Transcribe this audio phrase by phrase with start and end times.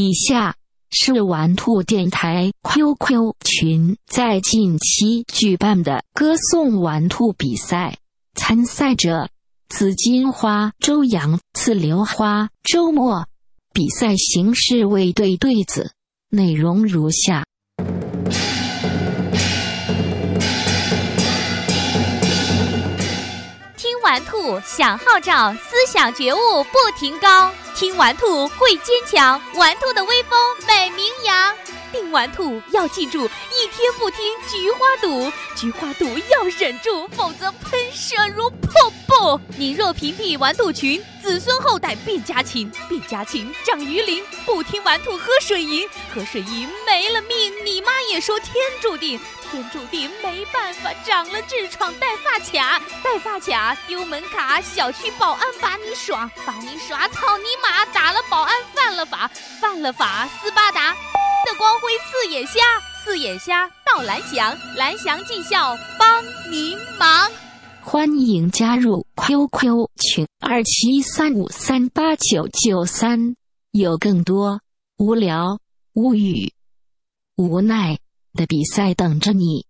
[0.00, 0.54] 以下
[0.92, 7.98] 是玩兔电台 QQ 群在近期举办的歌颂玩兔比赛，
[8.34, 9.28] 参赛者：
[9.68, 13.26] 紫金花、周阳、刺流花、周末。
[13.72, 15.90] 比赛形式为对对子，
[16.30, 17.44] 内容如下。
[23.76, 27.52] 听完兔想号召，思想觉悟不停高。
[27.78, 30.36] 听完兔会坚强，玩兔的威风
[30.66, 31.54] 美名扬。
[31.92, 39.40] 定完兔要记住，一天不听菊花毒，菊花毒要忍住，否则喷射如瀑布。
[39.56, 44.24] 你若屏蔽玩兔群，子孙后代变家禽，变家禽长鱼鳞。
[44.44, 47.64] 不听玩兔喝水银，喝水银没了命。
[47.64, 49.18] 你妈也说天注定。
[49.50, 57.86] 天注定没办法，长了痔疮戴发卡，戴发卡丢门卡，小区保安把你耍，把你耍，操你妈！
[57.86, 60.92] 打了保安犯了法，犯了法，斯巴达
[61.46, 62.60] 的光辉刺眼瞎，
[63.02, 67.30] 刺眼瞎到蓝翔，蓝翔技校帮您忙，
[67.80, 73.34] 欢迎加入 QQ 群二七三五三八九九三，
[73.70, 74.60] 有更多
[74.98, 75.58] 无聊、
[75.94, 76.52] 无语、
[77.38, 77.98] 无奈。
[78.38, 79.67] 的比赛等着你。